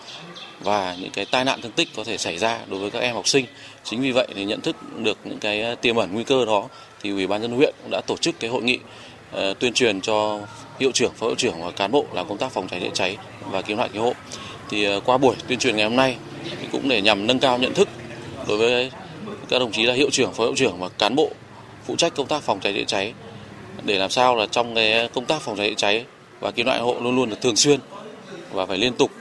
[0.60, 3.16] và những cái tai nạn thương tích có thể xảy ra đối với các em
[3.16, 3.46] học sinh.
[3.84, 6.68] Chính vì vậy thì nhận thức được những cái ờ, tiềm ẩn nguy cơ đó
[7.02, 8.78] thì Ủy ban dân huyện cũng đã tổ chức cái hội nghị
[9.36, 10.40] uh, tuyên truyền cho
[10.80, 13.18] hiệu trưởng, phó hiệu trưởng và cán bộ làm công tác phòng cháy chữa cháy
[13.52, 14.14] và cứu nạn cứu hộ.
[14.70, 16.16] Thì uh, qua buổi tuyên truyền ngày hôm nay
[16.62, 17.90] thì cũng để nhằm nâng cao nhận thức
[18.48, 18.92] đối với
[19.50, 21.32] các đồng chí là hiệu trưởng, phó hiệu trưởng và cán bộ
[21.86, 23.14] phụ trách công tác phòng cháy chữa cháy
[23.84, 26.06] để làm sao là trong cái công tác phòng cháy chữa cháy
[26.40, 27.80] và cứu nạn hộ luôn luôn là thường xuyên
[28.52, 29.12] và phải liên tục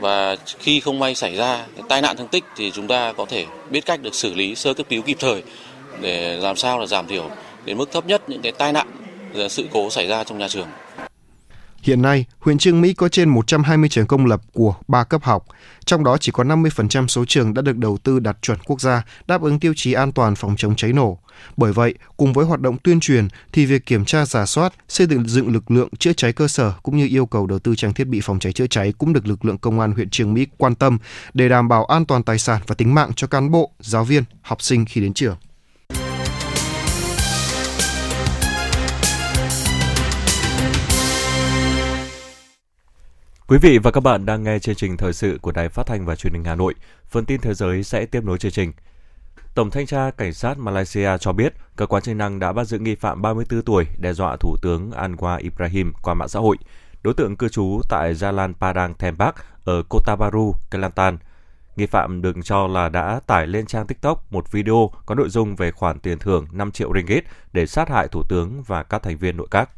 [0.00, 3.46] và khi không may xảy ra tai nạn thương tích thì chúng ta có thể
[3.70, 5.42] biết cách được xử lý sơ cấp cứu kịp thời
[6.00, 7.30] để làm sao là giảm thiểu
[7.64, 8.86] đến mức thấp nhất những cái tai nạn
[9.34, 10.68] ờ, sự cố xảy ra trong nhà trường.
[11.82, 15.46] Hiện nay, huyện Trương Mỹ có trên 120 trường công lập của 3 cấp học,
[15.84, 19.02] trong đó chỉ có 50% số trường đã được đầu tư đạt chuẩn quốc gia,
[19.26, 21.18] đáp ứng tiêu chí an toàn phòng chống cháy nổ.
[21.56, 25.06] Bởi vậy, cùng với hoạt động tuyên truyền thì việc kiểm tra giả soát, xây
[25.06, 27.94] dựng dựng lực lượng chữa cháy cơ sở cũng như yêu cầu đầu tư trang
[27.94, 30.46] thiết bị phòng cháy chữa cháy cũng được lực lượng công an huyện Trường Mỹ
[30.56, 30.98] quan tâm
[31.34, 34.24] để đảm bảo an toàn tài sản và tính mạng cho cán bộ, giáo viên,
[34.42, 35.36] học sinh khi đến trường.
[43.48, 46.06] Quý vị và các bạn đang nghe chương trình thời sự của Đài Phát thanh
[46.06, 46.74] và Truyền hình Hà Nội.
[47.08, 48.72] Phần tin thế giới sẽ tiếp nối chương trình.
[49.56, 52.78] Tổng thanh tra cảnh sát Malaysia cho biết cơ quan chức năng đã bắt giữ
[52.78, 56.56] nghi phạm 34 tuổi đe dọa Thủ tướng Anwar Ibrahim qua mạng xã hội.
[57.02, 61.18] Đối tượng cư trú tại Jalan Padang Tembak ở Kota Baru, Kelantan.
[61.76, 65.56] Nghi phạm được cho là đã tải lên trang TikTok một video có nội dung
[65.56, 69.18] về khoản tiền thưởng 5 triệu ringgit để sát hại Thủ tướng và các thành
[69.18, 69.70] viên nội các.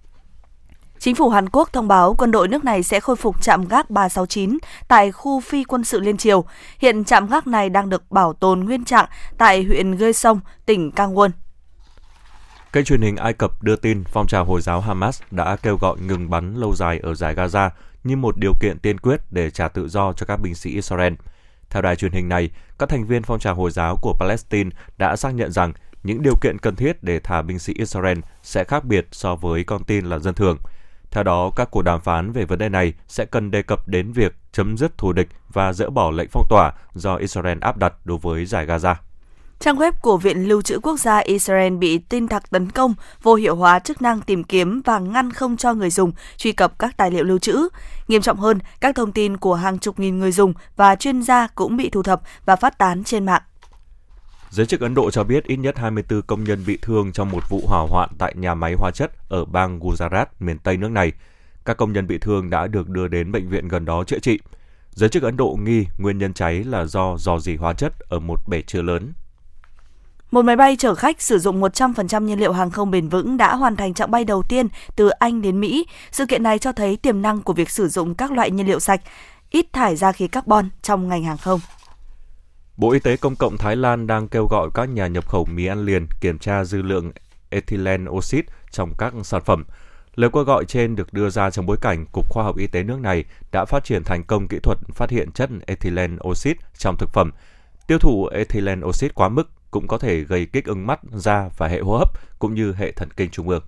[0.99, 3.91] Chính phủ Hàn Quốc thông báo quân đội nước này sẽ khôi phục trạm gác
[3.91, 4.59] 369
[4.89, 6.45] tại khu phi quân sự Liên Triều.
[6.79, 9.07] Hiện trạm gác này đang được bảo tồn nguyên trạng
[9.39, 11.31] tại huyện Gyeongsong, tỉnh Kangwon.
[12.73, 15.97] Kênh truyền hình Ai Cập đưa tin phong trào Hồi giáo Hamas đã kêu gọi
[16.01, 17.71] ngừng bắn lâu dài ở giải Gaza
[18.05, 21.13] như một điều kiện tiên quyết để trả tự do cho các binh sĩ Israel.
[21.71, 25.17] Theo đài truyền hình này, các thành viên phong trào Hồi giáo của Palestine đã
[25.17, 28.85] xác nhận rằng những điều kiện cần thiết để thả binh sĩ Israel sẽ khác
[28.85, 30.57] biệt so với con tin là dân thường–
[31.19, 34.13] theo đó, các cuộc đàm phán về vấn đề này sẽ cần đề cập đến
[34.13, 37.93] việc chấm dứt thù địch và dỡ bỏ lệnh phong tỏa do Israel áp đặt
[38.05, 38.95] đối với giải Gaza.
[39.59, 43.35] Trang web của Viện Lưu trữ Quốc gia Israel bị tin tặc tấn công, vô
[43.35, 46.97] hiệu hóa chức năng tìm kiếm và ngăn không cho người dùng truy cập các
[46.97, 47.69] tài liệu lưu trữ.
[48.09, 51.47] Nghiêm trọng hơn, các thông tin của hàng chục nghìn người dùng và chuyên gia
[51.47, 53.43] cũng bị thu thập và phát tán trên mạng.
[54.51, 57.49] Giới chức Ấn Độ cho biết ít nhất 24 công nhân bị thương trong một
[57.49, 61.13] vụ hỏa hoạn tại nhà máy hóa chất ở bang Gujarat, miền Tây nước này.
[61.65, 64.39] Các công nhân bị thương đã được đưa đến bệnh viện gần đó chữa trị.
[64.91, 68.19] Giới chức Ấn Độ nghi nguyên nhân cháy là do dò dỉ hóa chất ở
[68.19, 69.13] một bể chứa lớn.
[70.31, 73.57] Một máy bay chở khách sử dụng 100% nhiên liệu hàng không bền vững đã
[73.57, 75.87] hoàn thành chặng bay đầu tiên từ Anh đến Mỹ.
[76.11, 78.81] Sự kiện này cho thấy tiềm năng của việc sử dụng các loại nhiên liệu
[78.81, 79.01] sạch,
[79.51, 81.61] ít thải ra khí carbon trong ngành hàng không.
[82.79, 85.67] Bộ Y tế Công cộng Thái Lan đang kêu gọi các nhà nhập khẩu mì
[85.67, 87.13] ăn liền kiểm tra dư lượng
[87.51, 89.65] ethylene oxit trong các sản phẩm.
[90.15, 92.83] Lời kêu gọi trên được đưa ra trong bối cảnh Cục Khoa học Y tế
[92.83, 96.97] nước này đã phát triển thành công kỹ thuật phát hiện chất ethylene oxit trong
[96.99, 97.31] thực phẩm.
[97.87, 101.69] Tiêu thụ ethylene oxit quá mức cũng có thể gây kích ứng mắt, da và
[101.69, 103.63] hệ hô hấp cũng như hệ thần kinh trung ương.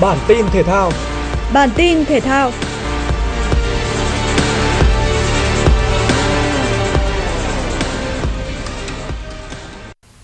[0.00, 0.90] Bản tin thể thao
[1.52, 2.50] Bản tin thể thao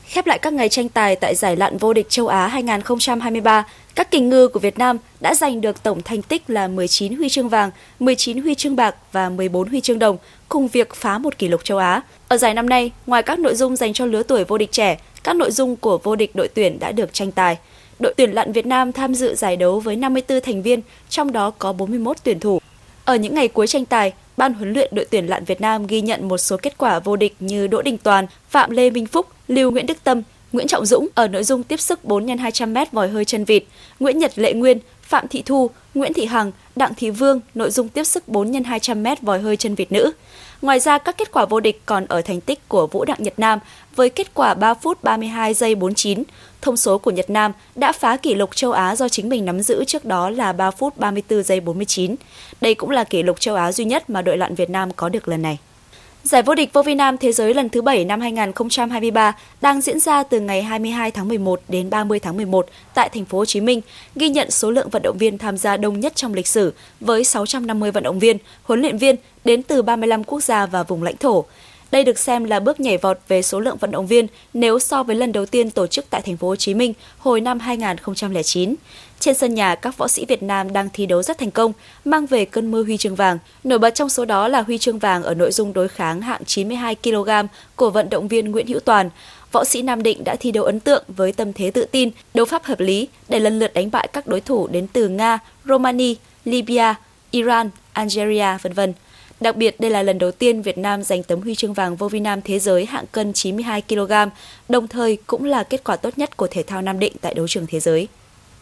[0.04, 4.11] Khép lại các ngày tranh tài tại giải lặn vô địch châu Á 2023, các
[4.11, 7.48] kình ngư của Việt Nam đã giành được tổng thành tích là 19 huy chương
[7.48, 10.16] vàng, 19 huy chương bạc và 14 huy chương đồng,
[10.48, 12.02] cùng việc phá một kỷ lục châu Á.
[12.28, 14.98] Ở giải năm nay, ngoài các nội dung dành cho lứa tuổi vô địch trẻ,
[15.24, 17.56] các nội dung của vô địch đội tuyển đã được tranh tài.
[18.00, 21.50] Đội tuyển lặn Việt Nam tham dự giải đấu với 54 thành viên, trong đó
[21.50, 22.60] có 41 tuyển thủ.
[23.04, 26.00] Ở những ngày cuối tranh tài, Ban huấn luyện đội tuyển lặn Việt Nam ghi
[26.00, 29.26] nhận một số kết quả vô địch như Đỗ Đình Toàn, Phạm Lê Minh Phúc,
[29.48, 32.74] Lưu Nguyễn Đức Tâm, Nguyễn Trọng Dũng ở nội dung tiếp sức 4 x 200
[32.74, 33.64] m vòi hơi chân vịt,
[34.00, 37.88] Nguyễn Nhật Lệ Nguyên, Phạm Thị Thu, Nguyễn Thị Hằng, Đặng Thị Vương nội dung
[37.88, 40.12] tiếp sức 4 x 200 m vòi hơi chân vịt nữ.
[40.62, 43.34] Ngoài ra, các kết quả vô địch còn ở thành tích của Vũ Đặng Nhật
[43.38, 43.58] Nam
[43.96, 46.22] với kết quả 3 phút 32 giây 49.
[46.60, 49.60] Thông số của Nhật Nam đã phá kỷ lục châu Á do chính mình nắm
[49.60, 52.14] giữ trước đó là 3 phút 34 giây 49.
[52.60, 55.08] Đây cũng là kỷ lục châu Á duy nhất mà đội lặn Việt Nam có
[55.08, 55.58] được lần này.
[56.24, 60.00] Giải vô địch vô vi nam thế giới lần thứ 7 năm 2023 đang diễn
[60.00, 63.61] ra từ ngày 22 tháng 11 đến 30 tháng 11 tại thành phố Hồ Chí
[63.61, 63.80] Minh,
[64.16, 67.24] ghi nhận số lượng vận động viên tham gia đông nhất trong lịch sử với
[67.24, 71.16] 650 vận động viên, huấn luyện viên đến từ 35 quốc gia và vùng lãnh
[71.16, 71.44] thổ.
[71.90, 75.02] Đây được xem là bước nhảy vọt về số lượng vận động viên nếu so
[75.02, 78.74] với lần đầu tiên tổ chức tại thành phố Hồ Chí Minh hồi năm 2009.
[79.20, 81.72] Trên sân nhà, các võ sĩ Việt Nam đang thi đấu rất thành công,
[82.04, 83.38] mang về cơn mưa huy chương vàng.
[83.64, 86.44] Nổi bật trong số đó là huy chương vàng ở nội dung đối kháng hạng
[86.44, 87.30] 92 kg
[87.76, 89.11] của vận động viên Nguyễn Hữu Toàn.
[89.52, 92.46] Võ sĩ Nam Định đã thi đấu ấn tượng với tâm thế tự tin, đấu
[92.46, 96.14] pháp hợp lý để lần lượt đánh bại các đối thủ đến từ Nga, Romania,
[96.44, 96.94] Libya,
[97.30, 98.80] Iran, Algeria, v.v.
[99.40, 102.09] Đặc biệt, đây là lần đầu tiên Việt Nam giành tấm huy chương vàng vô
[102.09, 104.12] vi nam thế giới hạng cân 92 kg,
[104.68, 107.48] đồng thời cũng là kết quả tốt nhất của thể thao Nam Định tại đấu
[107.48, 108.09] trường thế giới.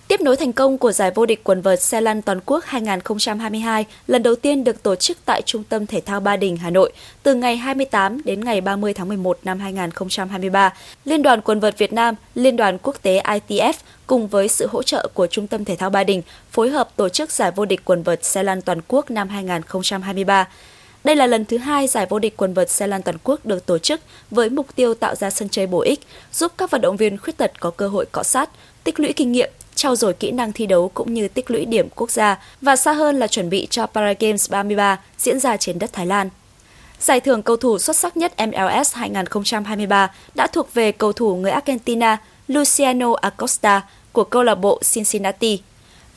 [0.09, 3.85] Tiếp nối thành công của giải vô địch quần vợt xe lăn toàn quốc 2022
[4.07, 6.93] lần đầu tiên được tổ chức tại Trung tâm Thể thao Ba Đình, Hà Nội
[7.23, 10.75] từ ngày 28 đến ngày 30 tháng 11 năm 2023.
[11.05, 13.73] Liên đoàn quần vợt Việt Nam, Liên đoàn quốc tế ITF
[14.07, 17.09] cùng với sự hỗ trợ của Trung tâm Thể thao Ba Đình phối hợp tổ
[17.09, 20.49] chức giải vô địch quần vợt xe lăn toàn quốc năm 2023.
[21.05, 23.67] Đây là lần thứ hai giải vô địch quần vợt xe lăn toàn quốc được
[23.67, 26.01] tổ chức với mục tiêu tạo ra sân chơi bổ ích,
[26.33, 28.51] giúp các vận động viên khuyết tật có cơ hội cọ sát,
[28.85, 31.89] tích lũy kinh nghiệm trau dồi kỹ năng thi đấu cũng như tích lũy điểm
[31.95, 35.93] quốc gia và xa hơn là chuẩn bị cho Paragames 33 diễn ra trên đất
[35.93, 36.29] Thái Lan.
[37.01, 41.51] Giải thưởng cầu thủ xuất sắc nhất MLS 2023 đã thuộc về cầu thủ người
[41.51, 42.17] Argentina
[42.49, 45.63] Luciano Acosta của câu lạc bộ Cincinnati.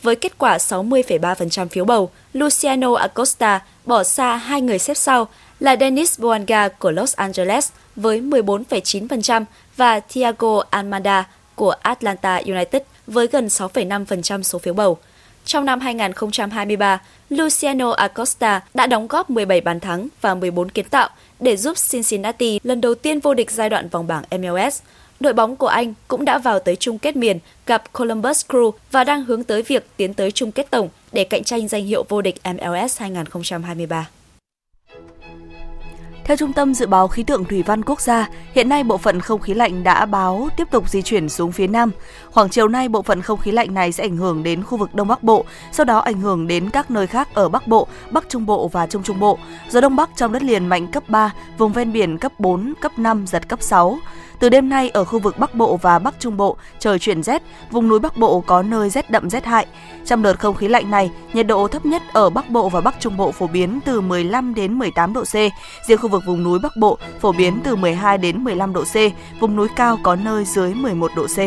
[0.04, 5.28] Với kết quả 60,3% phiếu bầu, Luciano Acosta bỏ xa hai người xếp sau
[5.60, 9.46] là Dennis Boanga của Los Angeles với 14,9%
[9.78, 14.98] và Thiago Almada của Atlanta United với gần 6,5% số phiếu bầu.
[15.46, 21.10] Trong năm 2023, Luciano Acosta đã đóng góp 17 bàn thắng và 14 kiến tạo
[21.40, 24.82] để giúp Cincinnati lần đầu tiên vô địch giai đoạn vòng bảng MLS.
[25.20, 29.04] Đội bóng của Anh cũng đã vào tới chung kết miền gặp Columbus Crew và
[29.04, 32.22] đang hướng tới việc tiến tới chung kết tổng để cạnh tranh danh hiệu vô
[32.22, 34.08] địch MLS 2023.
[36.26, 39.20] Theo Trung tâm Dự báo Khí tượng Thủy văn Quốc gia, hiện nay bộ phận
[39.22, 41.92] không khí lạnh đã báo tiếp tục di chuyển xuống phía Nam.
[42.32, 44.96] Khoảng chiều nay, bộ phận không khí lạnh này sẽ ảnh hưởng đến khu vực
[44.96, 48.30] Đông Bắc Bộ, sau đó ảnh hưởng đến các nơi khác ở Bắc Bộ, Bắc
[48.30, 49.38] Trung Bộ và Trung Trung Bộ.
[49.70, 53.00] Gió Đông Bắc trong đất liền mạnh cấp 3, vùng ven biển cấp 4, cấp
[53.00, 53.98] 5, giật cấp 6.
[54.42, 57.42] Từ đêm nay ở khu vực Bắc Bộ và Bắc Trung Bộ trời chuyển rét,
[57.72, 59.66] vùng núi Bắc Bộ có nơi rét đậm rét hại.
[60.06, 62.96] Trong đợt không khí lạnh này, nhiệt độ thấp nhất ở Bắc Bộ và Bắc
[63.00, 65.34] Trung Bộ phổ biến từ 15 đến 18 độ C,
[65.88, 68.96] riêng khu vực vùng núi Bắc Bộ phổ biến từ 12 đến 15 độ C,
[69.40, 71.38] vùng núi cao có nơi dưới 11 độ C.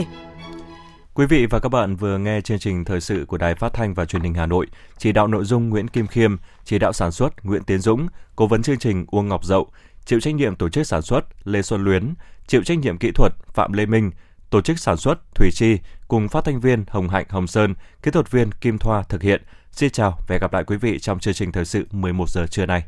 [1.14, 3.94] Quý vị và các bạn vừa nghe chương trình thời sự của Đài Phát thanh
[3.94, 4.66] và Truyền hình Hà Nội,
[4.98, 8.46] chỉ đạo nội dung Nguyễn Kim Khiêm, chỉ đạo sản xuất Nguyễn Tiến Dũng, cố
[8.46, 9.68] vấn chương trình Uông Ngọc Dậu,
[10.04, 12.14] chịu trách nhiệm tổ chức sản xuất Lê Xuân Luyến,
[12.46, 14.10] chịu trách nhiệm kỹ thuật Phạm Lê Minh,
[14.50, 15.78] tổ chức sản xuất Thủy Chi
[16.08, 19.42] cùng phát thanh viên Hồng Hạnh Hồng Sơn, kỹ thuật viên Kim Thoa thực hiện.
[19.70, 22.46] Xin chào và hẹn gặp lại quý vị trong chương trình thời sự 11 giờ
[22.46, 22.84] trưa nay.